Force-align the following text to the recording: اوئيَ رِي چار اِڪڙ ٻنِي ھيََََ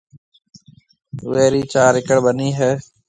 اوئيَ 1.23 1.45
رِي 1.53 1.61
چار 1.73 1.93
اِڪڙ 1.99 2.17
ٻنِي 2.25 2.49
ھيََََ 2.59 2.71